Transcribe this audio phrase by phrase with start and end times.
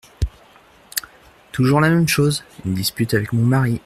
[1.51, 3.79] Toujours la même chose: une dispute avec mon mari.